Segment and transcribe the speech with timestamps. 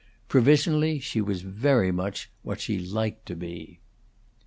[0.27, 3.81] Provisionally, she was very much what she liked to be.